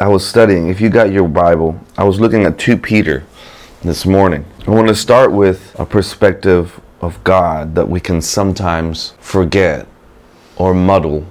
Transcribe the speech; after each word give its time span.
I 0.00 0.08
was 0.08 0.26
studying, 0.26 0.68
if 0.68 0.80
you 0.80 0.88
got 0.88 1.12
your 1.12 1.28
Bible, 1.28 1.78
I 1.98 2.04
was 2.04 2.18
looking 2.18 2.46
at 2.46 2.58
2 2.58 2.78
Peter 2.78 3.22
this 3.82 4.06
morning. 4.06 4.46
I 4.66 4.70
want 4.70 4.88
to 4.88 4.94
start 4.94 5.30
with 5.30 5.78
a 5.78 5.84
perspective 5.84 6.80
of 7.02 7.22
God 7.22 7.74
that 7.74 7.86
we 7.86 8.00
can 8.00 8.22
sometimes 8.22 9.12
forget 9.20 9.86
or 10.56 10.72
muddle 10.72 11.26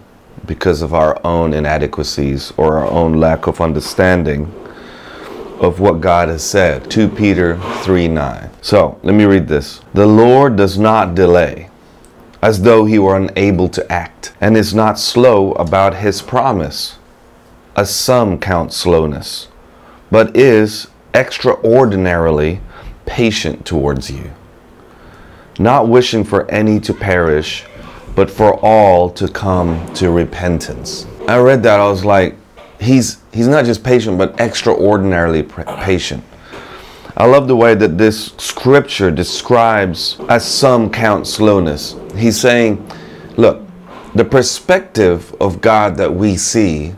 because 0.45 0.83
of 0.83 0.93
our 0.93 1.19
own 1.25 1.55
inadequacies 1.55 2.53
or 2.57 2.77
our 2.77 2.85
own 2.85 3.13
lack 3.13 3.47
of 3.47 3.59
understanding 3.59 4.43
of 5.59 5.79
what 5.79 5.99
God 5.99 6.29
has 6.29 6.43
said. 6.43 6.91
2 6.91 7.09
Peter 7.09 7.57
3 7.81 8.07
9. 8.07 8.51
So 8.61 8.99
let 9.01 9.15
me 9.15 9.23
read 9.23 9.47
this. 9.47 9.81
The 9.95 10.05
Lord 10.05 10.55
does 10.55 10.77
not 10.77 11.15
delay, 11.15 11.71
as 12.43 12.61
though 12.61 12.85
he 12.85 12.99
were 12.99 13.17
unable 13.17 13.67
to 13.69 13.91
act, 13.91 14.33
and 14.39 14.55
is 14.55 14.75
not 14.75 14.99
slow 14.99 15.53
about 15.53 15.95
his 15.95 16.21
promise, 16.21 16.98
as 17.79 17.95
some 17.95 18.37
count 18.37 18.73
slowness, 18.73 19.47
but 20.11 20.35
is 20.35 20.89
extraordinarily 21.13 22.59
patient 23.05 23.65
towards 23.65 24.11
you, 24.11 24.29
not 25.59 25.87
wishing 25.87 26.25
for 26.25 26.49
any 26.51 26.77
to 26.77 26.93
perish, 26.93 27.63
but 28.15 28.29
for 28.29 28.53
all 28.55 29.09
to 29.09 29.29
come 29.29 29.71
to 29.93 30.11
repentance. 30.11 31.07
I 31.25 31.37
read 31.37 31.63
that, 31.63 31.79
I 31.79 31.87
was 31.87 32.03
like, 32.03 32.35
he's 32.81 33.21
he's 33.31 33.47
not 33.47 33.63
just 33.63 33.81
patient, 33.81 34.17
but 34.17 34.37
extraordinarily 34.41 35.43
patient. 35.43 36.21
I 37.15 37.27
love 37.27 37.47
the 37.47 37.55
way 37.55 37.75
that 37.75 37.97
this 37.97 38.33
scripture 38.37 39.09
describes 39.09 40.17
as 40.27 40.43
some 40.43 40.89
count 40.89 41.27
slowness. 41.27 41.95
He's 42.13 42.37
saying, 42.37 42.85
look, 43.37 43.65
the 44.15 44.25
perspective 44.25 45.33
of 45.39 45.61
God 45.61 45.95
that 45.95 46.13
we 46.13 46.35
see 46.35 46.93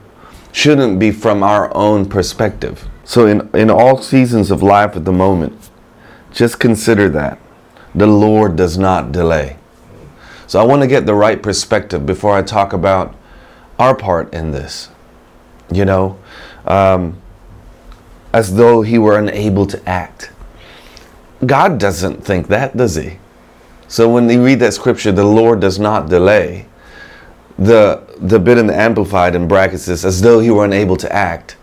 shouldn't 0.52 1.00
be 1.00 1.12
from 1.12 1.44
our 1.44 1.76
own 1.76 2.08
perspective. 2.08 2.88
So 3.04 3.26
in, 3.26 3.50
in 3.54 3.70
all 3.70 4.02
seasons 4.02 4.52
of 4.52 4.62
life 4.62 4.96
at 4.96 5.06
the 5.06 5.12
moment, 5.12 5.70
just 6.32 6.60
consider 6.60 7.10
that. 7.10 7.40
The 7.94 8.08
Lord 8.08 8.56
does 8.56 8.78
not 8.78 9.12
delay. 9.12 9.58
So 10.48 10.60
I 10.60 10.64
want 10.64 10.82
to 10.82 10.88
get 10.88 11.06
the 11.06 11.16
right 11.16 11.42
perspective 11.42 12.06
before 12.06 12.36
I 12.36 12.42
talk 12.42 12.74
about 12.74 13.16
our 13.80 13.96
part 13.96 14.34
in 14.34 14.52
this. 14.52 14.90
You 15.72 15.86
know, 15.86 16.20
um, 16.66 17.22
as 18.34 18.56
though 18.56 18.82
he 18.82 18.98
were 18.98 19.18
unable 19.18 19.66
to 19.68 19.90
act. 19.90 20.32
God 21.46 21.80
doesn't 21.80 22.24
think 22.24 22.48
that, 22.48 22.78
does 22.78 22.96
he? 22.96 23.18
So 23.88 24.10
when 24.10 24.30
you 24.30 24.44
read 24.44 24.60
that 24.60 24.74
scripture, 24.74 25.12
the 25.12 25.26
Lord 25.26 25.60
does 25.60 25.80
not 25.80 26.08
delay. 26.08 26.68
The 27.62 28.02
the 28.18 28.40
bit 28.40 28.58
in 28.58 28.66
the 28.66 28.76
amplified 28.76 29.36
in 29.36 29.48
brackets 29.48 29.88
is 29.88 30.04
as 30.04 30.22
though 30.22 30.40
he 30.40 30.50
were 30.50 30.66
unable 30.66 30.98
to 30.98 31.14
act. 31.14 31.58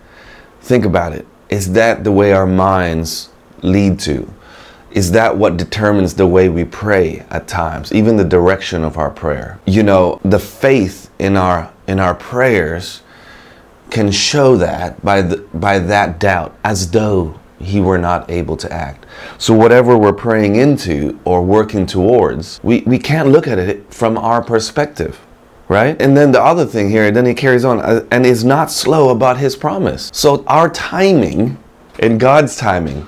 Think 0.61 0.85
about 0.85 1.13
it. 1.13 1.27
Is 1.49 1.73
that 1.73 2.05
the 2.05 2.13
way 2.13 2.33
our 2.33 2.47
minds 2.47 3.31
lead 3.63 3.99
to? 4.01 4.33
Is 4.93 5.11
that 5.11 5.37
what 5.37 5.57
determines 5.57 6.15
the 6.15 6.27
way 6.27 6.49
we 6.49 6.65
pray 6.65 7.27
at 7.31 7.49
times, 7.49 7.93
even 7.93 8.17
the 8.17 8.25
direction 8.25 8.85
of 8.85 8.97
our 8.97 9.11
prayer? 9.11 9.59
You 9.67 9.83
know, 9.83 10.21
the 10.25 10.39
faith 10.39 11.11
in 11.19 11.37
our 11.37 11.73
in 11.89 11.99
our 11.99 12.15
prayers 12.15 13.03
can 13.91 14.13
show 14.13 14.57
that 14.57 15.05
by 15.05 15.23
the, 15.23 15.39
by 15.55 15.81
that 15.81 16.21
doubt 16.21 16.57
as 16.63 16.93
though 16.93 17.41
he 17.59 17.81
were 17.81 17.99
not 17.99 18.31
able 18.31 18.57
to 18.57 18.73
act. 18.73 19.05
So 19.37 19.53
whatever 19.53 19.99
we're 19.99 20.13
praying 20.13 20.55
into 20.55 21.19
or 21.25 21.43
working 21.43 21.87
towards, 21.87 22.61
we, 22.63 22.83
we 22.83 23.01
can't 23.01 23.31
look 23.31 23.49
at 23.49 23.59
it 23.59 23.93
from 23.93 24.17
our 24.17 24.45
perspective 24.45 25.19
right? 25.69 26.01
And 26.01 26.17
then 26.17 26.33
the 26.33 26.43
other 26.43 26.67
thing 26.67 26.91
here, 26.91 27.11
then 27.11 27.27
he 27.27 27.35
carries 27.35 27.65
on, 27.65 27.81
uh, 27.81 28.05
and 28.11 28.25
is 28.27 28.45
not 28.45 28.71
slow 28.71 29.11
about 29.11 29.39
his 29.39 29.57
promise. 29.57 30.11
So 30.13 30.45
our 30.47 30.69
timing 30.69 31.59
and 32.01 32.19
God's 32.19 32.57
timing, 32.57 33.07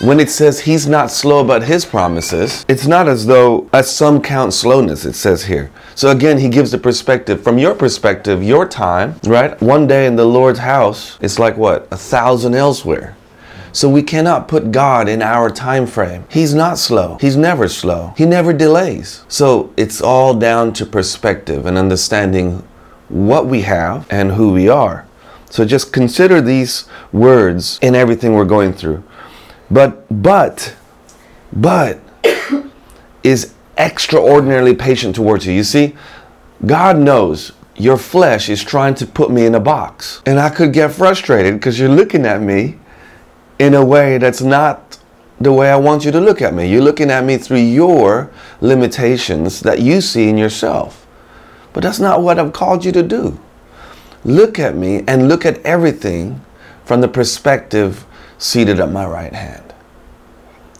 when 0.00 0.18
it 0.18 0.30
says 0.30 0.60
he's 0.60 0.86
not 0.86 1.10
slow 1.10 1.44
about 1.44 1.62
his 1.62 1.84
promises, 1.84 2.64
it's 2.68 2.86
not 2.86 3.06
as 3.06 3.26
though, 3.26 3.68
as 3.72 3.94
some 3.94 4.22
count 4.22 4.54
slowness, 4.54 5.04
it 5.04 5.12
says 5.12 5.44
here. 5.44 5.70
So 5.94 6.10
again, 6.10 6.38
he 6.38 6.48
gives 6.48 6.70
the 6.70 6.78
perspective 6.78 7.42
from 7.42 7.58
your 7.58 7.74
perspective, 7.74 8.42
your 8.42 8.66
time, 8.66 9.20
right? 9.24 9.60
One 9.60 9.86
day 9.86 10.06
in 10.06 10.16
the 10.16 10.24
Lord's 10.24 10.60
house 10.60 11.18
is 11.20 11.38
like 11.38 11.58
what? 11.58 11.86
A 11.90 11.98
thousand 11.98 12.54
elsewhere. 12.54 13.14
So 13.72 13.88
we 13.88 14.02
cannot 14.02 14.48
put 14.48 14.72
God 14.72 15.08
in 15.08 15.22
our 15.22 15.50
time 15.50 15.86
frame. 15.86 16.24
He's 16.30 16.54
not 16.54 16.78
slow. 16.78 17.18
He's 17.20 17.36
never 17.36 17.68
slow. 17.68 18.14
He 18.16 18.26
never 18.26 18.52
delays. 18.52 19.24
So 19.28 19.72
it's 19.76 20.00
all 20.00 20.34
down 20.34 20.72
to 20.74 20.86
perspective 20.86 21.66
and 21.66 21.78
understanding 21.78 22.66
what 23.08 23.46
we 23.46 23.62
have 23.62 24.06
and 24.10 24.32
who 24.32 24.52
we 24.52 24.68
are. 24.68 25.06
So 25.50 25.64
just 25.64 25.92
consider 25.92 26.40
these 26.40 26.88
words 27.12 27.78
in 27.82 27.94
everything 27.94 28.34
we're 28.34 28.44
going 28.44 28.72
through. 28.72 29.02
But 29.70 30.22
but 30.22 30.74
but 31.52 32.00
is 33.22 33.54
extraordinarily 33.76 34.74
patient 34.74 35.14
towards 35.14 35.46
you. 35.46 35.52
You 35.52 35.64
see, 35.64 35.96
God 36.66 36.98
knows 36.98 37.52
your 37.76 37.96
flesh 37.96 38.48
is 38.48 38.62
trying 38.62 38.94
to 38.94 39.06
put 39.06 39.30
me 39.30 39.46
in 39.46 39.54
a 39.54 39.60
box. 39.60 40.22
And 40.26 40.38
I 40.38 40.50
could 40.50 40.72
get 40.72 40.92
frustrated 40.92 41.54
because 41.54 41.78
you're 41.78 41.88
looking 41.88 42.26
at 42.26 42.42
me 42.42 42.78
in 43.60 43.74
a 43.74 43.84
way 43.84 44.16
that's 44.16 44.40
not 44.40 44.98
the 45.38 45.52
way 45.52 45.70
I 45.70 45.76
want 45.76 46.06
you 46.06 46.10
to 46.12 46.20
look 46.20 46.40
at 46.40 46.54
me. 46.54 46.66
You're 46.66 46.82
looking 46.82 47.10
at 47.10 47.24
me 47.24 47.36
through 47.36 47.58
your 47.58 48.32
limitations 48.62 49.60
that 49.60 49.80
you 49.80 50.00
see 50.00 50.30
in 50.30 50.38
yourself. 50.38 51.06
But 51.74 51.82
that's 51.82 52.00
not 52.00 52.22
what 52.22 52.38
I've 52.38 52.54
called 52.54 52.86
you 52.86 52.92
to 52.92 53.02
do. 53.02 53.38
Look 54.24 54.58
at 54.58 54.74
me 54.74 55.04
and 55.06 55.28
look 55.28 55.44
at 55.44 55.62
everything 55.64 56.40
from 56.86 57.02
the 57.02 57.08
perspective 57.08 58.06
seated 58.38 58.80
at 58.80 58.90
my 58.90 59.06
right 59.06 59.34
hand. 59.34 59.74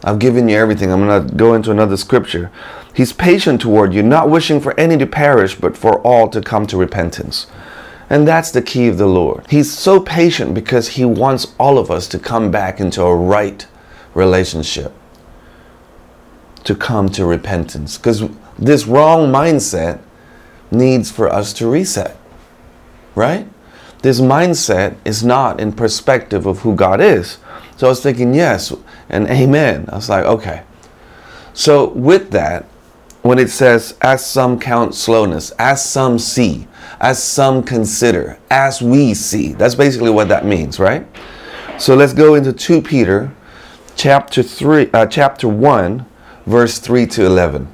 I've 0.03 0.17
given 0.17 0.49
you 0.49 0.57
everything. 0.57 0.91
I'm 0.91 1.05
going 1.05 1.27
to 1.27 1.35
go 1.35 1.53
into 1.53 1.69
another 1.69 1.97
scripture. 1.97 2.51
He's 2.95 3.13
patient 3.13 3.61
toward 3.61 3.93
you, 3.93 4.01
not 4.01 4.31
wishing 4.31 4.59
for 4.59 4.77
any 4.79 4.97
to 4.97 5.05
perish, 5.05 5.53
but 5.53 5.77
for 5.77 6.01
all 6.01 6.27
to 6.29 6.41
come 6.41 6.65
to 6.67 6.77
repentance. 6.77 7.45
And 8.11 8.27
that's 8.27 8.51
the 8.51 8.61
key 8.61 8.89
of 8.89 8.97
the 8.97 9.07
Lord. 9.07 9.45
He's 9.49 9.71
so 9.71 10.01
patient 10.01 10.53
because 10.53 10.89
He 10.89 11.05
wants 11.05 11.55
all 11.57 11.77
of 11.77 11.89
us 11.89 12.09
to 12.09 12.19
come 12.19 12.51
back 12.51 12.81
into 12.81 13.01
a 13.01 13.15
right 13.15 13.65
relationship, 14.13 14.91
to 16.65 16.75
come 16.75 17.07
to 17.07 17.23
repentance. 17.23 17.97
Because 17.97 18.23
this 18.59 18.85
wrong 18.85 19.31
mindset 19.31 20.01
needs 20.71 21.09
for 21.09 21.31
us 21.31 21.53
to 21.53 21.69
reset, 21.69 22.17
right? 23.15 23.47
This 24.01 24.19
mindset 24.19 24.97
is 25.05 25.23
not 25.23 25.61
in 25.61 25.71
perspective 25.71 26.45
of 26.45 26.59
who 26.59 26.75
God 26.75 26.99
is. 26.99 27.37
So 27.77 27.87
I 27.87 27.91
was 27.91 28.03
thinking, 28.03 28.33
yes, 28.33 28.73
and 29.07 29.25
amen. 29.29 29.85
I 29.89 29.95
was 29.95 30.09
like, 30.09 30.25
okay. 30.25 30.63
So 31.53 31.87
with 31.87 32.31
that, 32.31 32.65
when 33.21 33.37
it 33.37 33.49
says, 33.49 33.95
as 34.01 34.25
some 34.25 34.59
count 34.59 34.95
slowness, 34.95 35.51
as 35.51 35.83
some 35.83 36.17
see, 36.17 36.67
as 36.99 37.21
some 37.21 37.63
consider, 37.63 38.39
as 38.49 38.81
we 38.81 39.13
see. 39.13 39.53
That's 39.53 39.75
basically 39.75 40.09
what 40.09 40.27
that 40.29 40.45
means, 40.45 40.79
right? 40.79 41.05
So 41.77 41.95
let's 41.95 42.13
go 42.13 42.35
into 42.35 42.53
2 42.53 42.81
Peter 42.81 43.31
chapter 43.95 44.41
3 44.41 44.89
uh, 44.93 45.05
chapter 45.05 45.47
1 45.47 46.05
verse 46.45 46.79
3 46.79 47.05
to 47.07 47.25
11. 47.25 47.67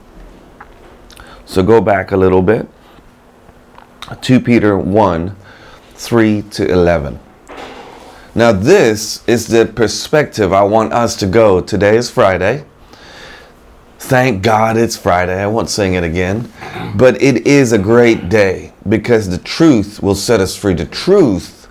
So 1.45 1.63
go 1.63 1.79
back 1.81 2.11
a 2.11 2.17
little 2.17 2.41
bit. 2.41 2.67
2 4.21 4.39
Peter 4.39 4.77
1 4.77 5.35
3 5.93 6.41
to 6.41 6.71
11. 6.71 7.19
Now 8.35 8.51
this 8.51 9.27
is 9.27 9.47
the 9.47 9.65
perspective 9.65 10.53
I 10.53 10.63
want 10.63 10.93
us 10.93 11.15
to 11.17 11.27
go. 11.27 11.61
Today 11.61 11.97
is 11.97 12.09
Friday. 12.09 12.65
Thank 13.99 14.43
God 14.43 14.77
it's 14.77 14.95
Friday. 14.95 15.41
I 15.41 15.47
won't 15.47 15.69
sing 15.69 15.95
it 15.95 16.03
again. 16.03 16.51
But 16.95 17.21
it 17.21 17.47
is 17.47 17.71
a 17.71 17.77
great 17.77 18.29
day 18.29 18.73
because 18.87 19.29
the 19.29 19.37
truth 19.37 20.01
will 20.01 20.15
set 20.15 20.39
us 20.39 20.55
free. 20.55 20.73
The 20.73 20.85
truth 20.85 21.67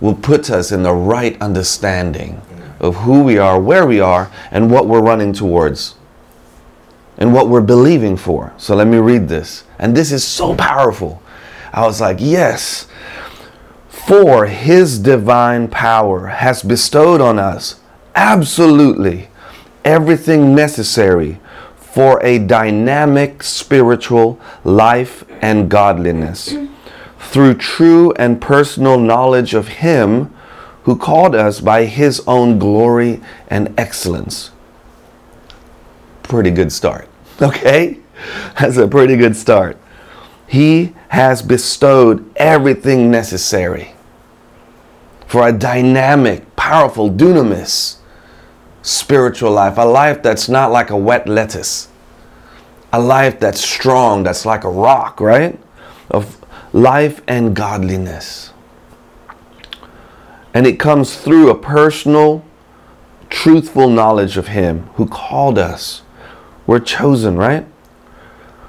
will 0.00 0.14
put 0.14 0.50
us 0.50 0.70
in 0.70 0.82
the 0.82 0.94
right 0.94 1.40
understanding 1.40 2.40
of 2.80 2.96
who 2.96 3.22
we 3.22 3.38
are, 3.38 3.60
where 3.60 3.86
we 3.86 3.98
are, 3.98 4.30
and 4.50 4.70
what 4.70 4.86
we're 4.86 5.02
running 5.02 5.32
towards 5.32 5.96
and 7.16 7.34
what 7.34 7.48
we're 7.48 7.60
believing 7.60 8.16
for. 8.16 8.54
So 8.56 8.76
let 8.76 8.86
me 8.86 8.98
read 8.98 9.28
this. 9.28 9.64
And 9.78 9.96
this 9.96 10.12
is 10.12 10.24
so 10.24 10.54
powerful. 10.54 11.20
I 11.72 11.84
was 11.84 12.00
like, 12.00 12.18
yes. 12.20 12.86
For 13.88 14.46
his 14.46 14.98
divine 14.98 15.68
power 15.68 16.28
has 16.28 16.62
bestowed 16.62 17.20
on 17.20 17.38
us 17.38 17.80
absolutely 18.14 19.27
everything 19.88 20.54
necessary 20.54 21.40
for 21.78 22.22
a 22.22 22.38
dynamic 22.38 23.42
spiritual 23.42 24.38
life 24.62 25.24
and 25.40 25.70
godliness 25.70 26.54
through 27.18 27.54
true 27.54 28.12
and 28.12 28.38
personal 28.38 29.00
knowledge 29.00 29.54
of 29.54 29.68
Him 29.68 30.26
who 30.82 30.94
called 30.94 31.34
us 31.34 31.62
by 31.62 31.86
His 31.86 32.22
own 32.26 32.58
glory 32.58 33.22
and 33.48 33.72
excellence. 33.80 34.50
Pretty 36.22 36.50
good 36.50 36.70
start, 36.70 37.08
okay? 37.40 37.98
That's 38.60 38.76
a 38.76 38.86
pretty 38.86 39.16
good 39.16 39.36
start. 39.36 39.78
He 40.46 40.94
has 41.08 41.40
bestowed 41.40 42.30
everything 42.36 43.10
necessary 43.10 43.94
for 45.26 45.48
a 45.48 45.52
dynamic, 45.52 46.56
powerful, 46.56 47.10
dunamis 47.10 47.97
spiritual 48.88 49.50
life, 49.50 49.76
a 49.76 49.82
life 49.82 50.22
that's 50.22 50.48
not 50.48 50.72
like 50.72 50.88
a 50.88 50.96
wet 50.96 51.28
lettuce, 51.28 51.88
a 52.90 52.98
life 52.98 53.38
that's 53.38 53.60
strong, 53.60 54.22
that's 54.22 54.46
like 54.46 54.64
a 54.64 54.70
rock, 54.70 55.20
right? 55.20 55.60
Of 56.10 56.42
life 56.72 57.20
and 57.28 57.54
godliness. 57.54 58.54
And 60.54 60.66
it 60.66 60.80
comes 60.80 61.16
through 61.16 61.50
a 61.50 61.54
personal, 61.54 62.42
truthful 63.28 63.90
knowledge 63.90 64.38
of 64.38 64.48
Him 64.48 64.84
who 64.94 65.06
called 65.06 65.58
us. 65.58 66.00
We're 66.66 66.80
chosen, 66.80 67.36
right? 67.36 67.66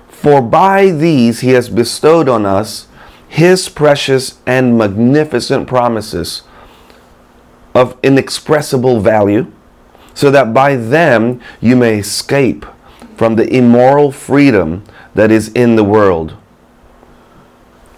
For 0.10 0.42
by 0.42 0.90
these 0.90 1.40
He 1.40 1.52
has 1.52 1.70
bestowed 1.70 2.28
on 2.28 2.46
us 2.46 2.90
His 3.30 3.70
precious 3.70 4.40
and 4.46 4.78
magnificent 4.78 5.66
promises 5.66 6.42
of 7.74 7.98
inexpressible 8.04 9.00
value 9.00 9.50
so 10.14 10.32
that 10.32 10.54
by 10.54 10.76
them 10.76 11.40
you 11.62 11.76
may 11.76 12.00
escape 12.00 12.66
from 13.16 13.36
the 13.36 13.54
immoral 13.54 14.12
freedom 14.12 14.84
that 15.14 15.32
is 15.32 15.50
in 15.50 15.76
the 15.76 15.84
world. 15.84 16.36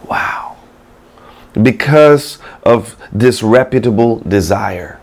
Wow. 0.07 0.57
Because 1.53 2.39
of 2.63 2.95
disreputable 3.15 4.19
desire. 4.19 4.99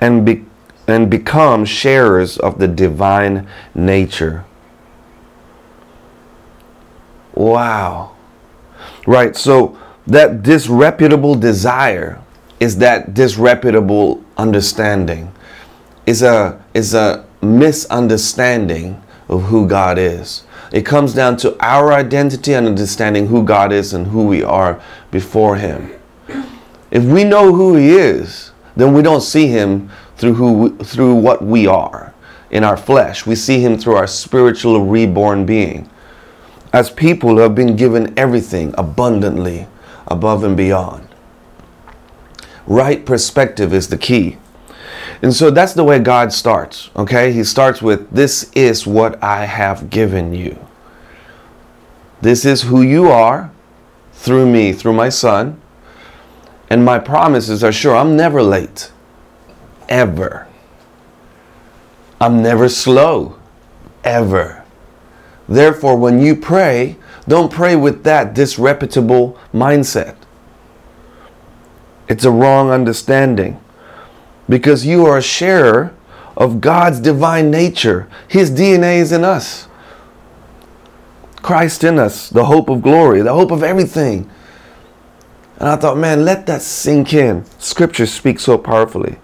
And, 0.00 0.24
be, 0.26 0.44
and 0.86 1.08
become 1.08 1.64
sharers 1.64 2.36
of 2.38 2.58
the 2.58 2.68
divine 2.68 3.46
nature. 3.74 4.44
Wow. 7.34 8.16
Right, 9.06 9.36
so 9.36 9.78
that 10.06 10.42
disreputable 10.42 11.34
desire 11.34 12.20
is 12.60 12.78
that 12.78 13.14
disreputable 13.14 14.24
understanding 14.36 15.32
is 16.06 16.22
a 16.22 16.62
is 16.72 16.94
a 16.94 17.26
misunderstanding 17.42 19.02
of 19.28 19.44
who 19.44 19.66
God 19.66 19.98
is. 19.98 20.44
It 20.72 20.86
comes 20.86 21.14
down 21.14 21.36
to 21.38 21.56
our 21.64 21.92
identity 21.92 22.54
and 22.54 22.66
understanding 22.66 23.28
who 23.28 23.44
God 23.44 23.72
is 23.72 23.92
and 23.92 24.06
who 24.08 24.26
we 24.26 24.42
are 24.42 24.80
before 25.10 25.56
him. 25.56 25.92
If 26.90 27.04
we 27.04 27.24
know 27.24 27.54
who 27.54 27.76
he 27.76 27.90
is, 27.90 28.52
then 28.74 28.92
we 28.92 29.02
don't 29.02 29.20
see 29.20 29.48
him 29.48 29.90
through 30.16 30.34
who 30.34 30.76
through 30.78 31.14
what 31.14 31.44
we 31.44 31.66
are 31.66 32.14
in 32.50 32.64
our 32.64 32.76
flesh. 32.76 33.26
We 33.26 33.34
see 33.34 33.60
him 33.60 33.78
through 33.78 33.96
our 33.96 34.06
spiritual 34.06 34.86
reborn 34.86 35.44
being. 35.46 35.90
As 36.72 36.90
people 36.90 37.30
who 37.30 37.38
have 37.38 37.54
been 37.54 37.76
given 37.76 38.16
everything 38.18 38.74
abundantly 38.76 39.66
above 40.08 40.44
and 40.44 40.56
beyond. 40.56 41.05
Right 42.66 43.04
perspective 43.04 43.72
is 43.72 43.88
the 43.88 43.98
key. 43.98 44.38
And 45.22 45.34
so 45.34 45.50
that's 45.50 45.72
the 45.72 45.84
way 45.84 45.98
God 45.98 46.32
starts, 46.32 46.90
okay? 46.96 47.32
He 47.32 47.44
starts 47.44 47.80
with, 47.80 48.10
This 48.10 48.50
is 48.54 48.86
what 48.86 49.22
I 49.22 49.44
have 49.46 49.88
given 49.88 50.34
you. 50.34 50.58
This 52.20 52.44
is 52.44 52.62
who 52.62 52.82
you 52.82 53.08
are 53.08 53.50
through 54.12 54.50
me, 54.50 54.72
through 54.72 54.94
my 54.94 55.08
son. 55.08 55.60
And 56.68 56.84
my 56.84 56.98
promises 56.98 57.62
are 57.62 57.72
sure. 57.72 57.94
I'm 57.94 58.16
never 58.16 58.42
late, 58.42 58.90
ever. 59.88 60.48
I'm 62.20 62.42
never 62.42 62.68
slow, 62.68 63.38
ever. 64.02 64.64
Therefore, 65.48 65.96
when 65.96 66.20
you 66.20 66.34
pray, 66.34 66.96
don't 67.28 67.52
pray 67.52 67.76
with 67.76 68.02
that 68.04 68.34
disreputable 68.34 69.38
mindset. 69.54 70.16
It's 72.08 72.24
a 72.24 72.30
wrong 72.30 72.70
understanding 72.70 73.60
because 74.48 74.86
you 74.86 75.06
are 75.06 75.18
a 75.18 75.22
sharer 75.22 75.94
of 76.36 76.60
God's 76.60 77.00
divine 77.00 77.50
nature. 77.50 78.08
His 78.28 78.50
DNA 78.50 78.98
is 78.98 79.12
in 79.12 79.24
us. 79.24 79.68
Christ 81.42 81.84
in 81.84 81.98
us, 81.98 82.28
the 82.28 82.44
hope 82.44 82.68
of 82.68 82.82
glory, 82.82 83.22
the 83.22 83.32
hope 83.32 83.50
of 83.50 83.62
everything. 83.62 84.30
And 85.58 85.68
I 85.68 85.76
thought, 85.76 85.96
man, 85.96 86.24
let 86.24 86.46
that 86.46 86.62
sink 86.62 87.14
in. 87.14 87.44
Scripture 87.58 88.06
speaks 88.06 88.42
so 88.42 88.58
powerfully. 88.58 89.16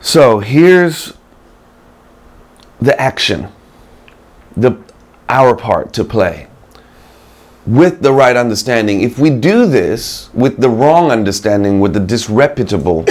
So 0.00 0.40
here's 0.40 1.14
the 2.80 3.00
action, 3.00 3.48
the 4.56 4.76
our 5.28 5.56
part 5.56 5.92
to 5.94 6.04
play 6.04 6.48
with 7.66 8.02
the 8.02 8.12
right 8.12 8.36
understanding. 8.36 9.00
If 9.00 9.18
we 9.18 9.30
do 9.30 9.66
this 9.66 10.30
with 10.34 10.60
the 10.60 10.68
wrong 10.68 11.10
understanding, 11.10 11.80
with 11.80 11.94
the 11.94 12.00
disreputable, 12.00 13.04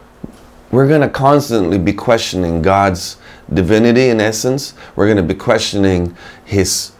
we're 0.70 0.88
going 0.88 1.00
to 1.00 1.08
constantly 1.08 1.78
be 1.78 1.92
questioning 1.92 2.62
God's 2.62 3.16
divinity 3.52 4.08
in 4.08 4.20
essence. 4.20 4.74
We're 4.94 5.06
going 5.06 5.16
to 5.16 5.22
be 5.22 5.34
questioning 5.34 6.16
his 6.44 6.92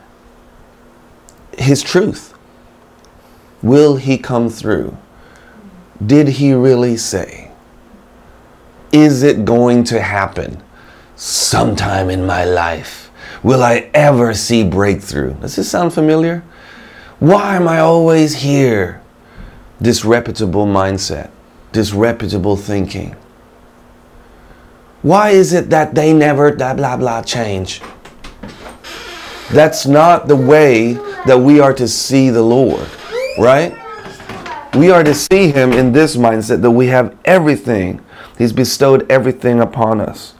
his 1.58 1.82
truth. 1.82 2.34
Will 3.62 3.96
he 3.96 4.16
come 4.16 4.48
through? 4.48 4.96
Did 6.04 6.28
he 6.28 6.54
really 6.54 6.96
say? 6.96 7.50
Is 8.92 9.22
it 9.22 9.44
going 9.44 9.84
to 9.84 10.00
happen 10.00 10.62
sometime 11.16 12.08
in 12.08 12.24
my 12.24 12.44
life? 12.44 13.10
Will 13.42 13.62
I 13.62 13.90
ever 13.92 14.32
see 14.32 14.64
breakthrough? 14.64 15.34
Does 15.34 15.56
this 15.56 15.70
sound 15.70 15.92
familiar? 15.92 16.42
Why 17.20 17.56
am 17.56 17.68
I 17.68 17.80
always 17.80 18.34
here? 18.36 19.02
Disreputable 19.82 20.66
mindset, 20.66 21.30
disreputable 21.70 22.56
thinking. 22.56 23.14
Why 25.02 25.30
is 25.30 25.52
it 25.52 25.68
that 25.68 25.94
they 25.94 26.14
never 26.14 26.50
blah 26.56 26.72
blah 26.72 26.96
blah 26.96 27.20
change? 27.22 27.82
That's 29.50 29.86
not 29.86 30.28
the 30.28 30.36
way 30.36 30.94
that 31.26 31.38
we 31.38 31.60
are 31.60 31.74
to 31.74 31.86
see 31.86 32.30
the 32.30 32.42
Lord, 32.42 32.88
right? 33.38 33.76
We 34.74 34.90
are 34.90 35.04
to 35.04 35.14
see 35.14 35.50
Him 35.50 35.72
in 35.72 35.92
this 35.92 36.16
mindset 36.16 36.62
that 36.62 36.70
we 36.70 36.86
have 36.86 37.18
everything. 37.26 38.00
He's 38.38 38.54
bestowed 38.54 39.10
everything 39.12 39.60
upon 39.60 40.00
us. 40.00 40.34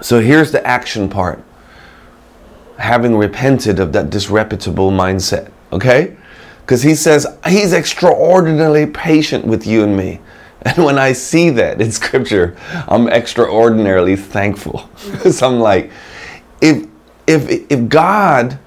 So 0.00 0.20
here's 0.20 0.52
the 0.52 0.66
action 0.66 1.10
part 1.10 1.44
having 2.82 3.16
repented 3.16 3.78
of 3.78 3.92
that 3.92 4.10
disreputable 4.10 4.90
mindset, 4.90 5.52
okay? 5.72 6.16
Because 6.62 6.82
he 6.82 6.96
says 6.96 7.26
he's 7.46 7.72
extraordinarily 7.72 8.86
patient 8.86 9.46
with 9.46 9.66
you 9.66 9.84
and 9.84 9.96
me. 9.96 10.20
And 10.64 10.84
when 10.84 10.96
I 10.96 11.12
see 11.12 11.50
that 11.50 11.80
in 11.80 11.90
scripture, 11.90 12.56
I'm 12.86 13.08
extraordinarily 13.08 14.16
thankful. 14.16 14.88
Because 15.10 15.42
I'm 15.42 15.58
like, 15.58 15.90
if 16.60 16.86
if 17.26 17.48
if 17.70 17.88
God 17.88 18.58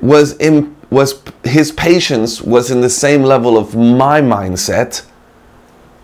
was 0.00 0.36
in 0.38 0.76
was 0.88 1.22
his 1.44 1.72
patience 1.72 2.40
was 2.40 2.70
in 2.70 2.80
the 2.80 2.90
same 2.90 3.22
level 3.22 3.56
of 3.56 3.74
my 3.74 4.20
mindset, 4.20 5.04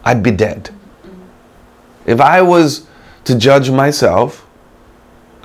I'd 0.04 0.22
be 0.22 0.32
dead. 0.32 0.70
If 2.04 2.20
I 2.20 2.42
was 2.42 2.86
to 3.24 3.36
judge 3.36 3.70
myself, 3.70 4.45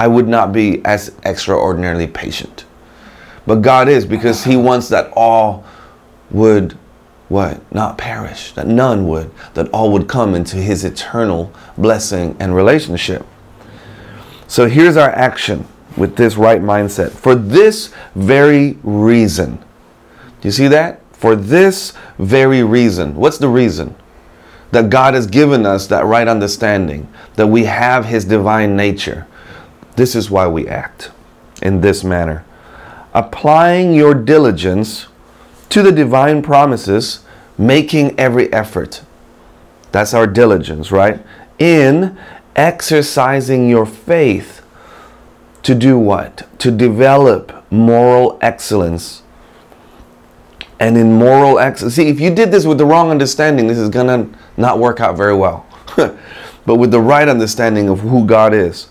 I 0.01 0.07
would 0.07 0.27
not 0.27 0.51
be 0.51 0.83
as 0.83 1.15
extraordinarily 1.25 2.07
patient. 2.07 2.65
But 3.45 3.61
God 3.61 3.87
is 3.87 4.03
because 4.03 4.43
He 4.45 4.57
wants 4.57 4.89
that 4.89 5.13
all 5.15 5.63
would 6.31 6.75
what? 7.29 7.61
Not 7.71 7.99
perish, 7.99 8.51
that 8.53 8.65
none 8.65 9.07
would, 9.07 9.29
that 9.53 9.69
all 9.69 9.91
would 9.91 10.07
come 10.07 10.33
into 10.33 10.57
His 10.57 10.83
eternal 10.83 11.53
blessing 11.77 12.35
and 12.39 12.55
relationship. 12.55 13.27
So 14.47 14.67
here's 14.67 14.97
our 14.97 15.11
action 15.11 15.67
with 15.95 16.15
this 16.15 16.35
right 16.35 16.63
mindset. 16.63 17.11
For 17.11 17.35
this 17.35 17.93
very 18.15 18.79
reason. 18.81 19.57
Do 19.57 20.47
you 20.47 20.51
see 20.51 20.67
that? 20.69 20.99
For 21.13 21.35
this 21.35 21.93
very 22.17 22.63
reason. 22.63 23.13
What's 23.13 23.37
the 23.37 23.49
reason? 23.49 23.93
That 24.71 24.89
God 24.89 25.13
has 25.13 25.27
given 25.27 25.63
us 25.67 25.85
that 25.87 26.05
right 26.05 26.27
understanding, 26.27 27.07
that 27.35 27.45
we 27.45 27.65
have 27.65 28.05
His 28.05 28.25
divine 28.25 28.75
nature. 28.75 29.27
This 29.95 30.15
is 30.15 30.31
why 30.31 30.47
we 30.47 30.67
act 30.67 31.11
in 31.61 31.81
this 31.81 32.03
manner. 32.03 32.45
Applying 33.13 33.93
your 33.93 34.13
diligence 34.13 35.07
to 35.69 35.81
the 35.81 35.91
divine 35.91 36.41
promises, 36.41 37.23
making 37.57 38.19
every 38.19 38.51
effort. 38.53 39.03
That's 39.91 40.13
our 40.13 40.27
diligence, 40.27 40.91
right? 40.91 41.23
In 41.59 42.17
exercising 42.55 43.69
your 43.69 43.85
faith 43.85 44.61
to 45.63 45.75
do 45.75 45.97
what? 45.97 46.47
To 46.59 46.71
develop 46.71 47.65
moral 47.71 48.37
excellence. 48.41 49.23
And 50.79 50.97
in 50.97 51.13
moral 51.13 51.59
excellence, 51.59 51.95
see, 51.95 52.07
if 52.07 52.19
you 52.19 52.33
did 52.33 52.51
this 52.51 52.65
with 52.65 52.77
the 52.77 52.85
wrong 52.85 53.11
understanding, 53.11 53.67
this 53.67 53.77
is 53.77 53.89
to 53.89 54.29
not 54.57 54.79
work 54.79 54.99
out 54.99 55.15
very 55.15 55.35
well. 55.35 55.65
but 56.65 56.75
with 56.75 56.91
the 56.91 57.01
right 57.01 57.27
understanding 57.27 57.89
of 57.89 57.99
who 57.99 58.25
God 58.25 58.53
is, 58.53 58.87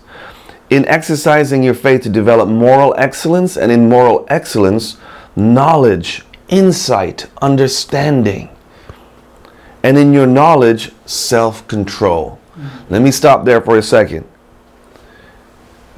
in 0.71 0.87
exercising 0.87 1.61
your 1.61 1.73
faith 1.73 2.01
to 2.01 2.09
develop 2.09 2.47
moral 2.47 2.95
excellence, 2.97 3.57
and 3.57 3.71
in 3.71 3.89
moral 3.89 4.25
excellence, 4.29 4.97
knowledge, 5.35 6.23
insight, 6.47 7.27
understanding. 7.41 8.49
And 9.83 9.97
in 9.97 10.13
your 10.13 10.27
knowledge, 10.27 10.91
self 11.05 11.67
control. 11.67 12.39
Mm-hmm. 12.55 12.93
Let 12.93 13.01
me 13.01 13.11
stop 13.11 13.43
there 13.43 13.61
for 13.61 13.77
a 13.77 13.83
second. 13.83 14.25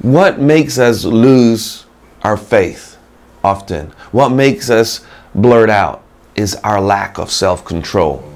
What 0.00 0.40
makes 0.40 0.76
us 0.78 1.04
lose 1.04 1.86
our 2.22 2.36
faith 2.36 2.98
often? 3.44 3.92
What 4.10 4.30
makes 4.30 4.70
us 4.70 5.06
blurt 5.36 5.70
out 5.70 6.02
is 6.34 6.56
our 6.56 6.80
lack 6.80 7.16
of 7.18 7.30
self 7.30 7.64
control. 7.64 8.28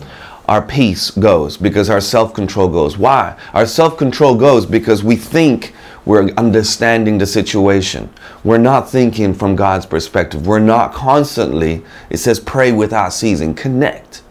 Our 0.47 0.63
peace 0.63 1.11
goes 1.11 1.57
because 1.57 1.91
our 1.91 2.01
self 2.01 2.33
control 2.33 2.69
goes. 2.69 2.97
Why? 2.97 3.37
Our 3.55 3.67
self 3.67 3.99
control 3.99 4.37
goes 4.37 4.67
because 4.67 5.03
we 5.03 5.17
think 5.17 5.75
we're 6.09 6.31
understanding 6.39 7.19
the 7.19 7.27
situation. 7.27 8.09
We're 8.43 8.57
not 8.57 8.89
thinking 8.89 9.35
from 9.35 9.55
God's 9.57 9.85
perspective. 9.85 10.47
We're 10.47 10.59
not 10.59 10.95
constantly, 10.95 11.85
it 12.09 12.17
says, 12.17 12.41
pray 12.41 12.73
without 12.73 13.13
ceasing, 13.13 13.55
connect. 13.55 14.23